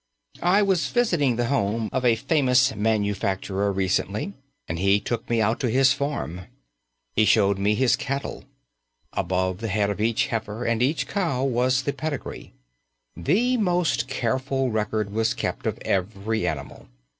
I 0.41 0.63
was 0.63 0.87
visiting 0.87 1.35
the 1.35 1.45
home 1.45 1.87
of 1.93 2.03
a 2.03 2.15
famous 2.15 2.73
manufacturer 2.75 3.71
recently 3.71 4.33
and 4.67 4.79
he 4.79 4.99
took 4.99 5.29
me 5.29 5.41
out 5.41 5.59
to 5.59 5.69
his 5.69 5.93
farm. 5.93 6.47
He 7.15 7.23
showed 7.23 7.59
me 7.59 7.75
his 7.75 7.95
cattle. 7.95 8.43
Above 9.13 9.59
the 9.59 9.67
head 9.67 9.91
of 9.91 10.01
each 10.01 10.25
heifer 10.25 10.65
and 10.65 10.81
each 10.81 11.07
cow 11.07 11.43
was 11.43 11.83
the 11.83 11.93
pedigree. 11.93 12.51
The 13.15 13.57
most 13.57 14.07
careful 14.07 14.71
record 14.71 15.11
was 15.11 15.35
kept 15.35 15.67
of 15.67 15.77
every 15.85 16.47
animal. 16.47 16.87